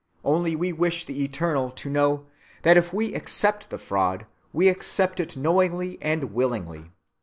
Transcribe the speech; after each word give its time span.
Only 0.25 0.55
we 0.55 0.73
wish 0.73 1.05
the 1.05 1.23
Eternal 1.23 1.69
to 1.69 1.87
know 1.87 2.25
that 2.63 2.75
if 2.75 2.91
we 2.91 3.13
accept 3.13 3.69
the 3.69 3.77
fraud, 3.77 4.25
we 4.51 4.67
accept 4.67 5.19
it 5.19 5.37
knowingly 5.37 5.99
and 6.01 6.33
willingly. 6.33 6.89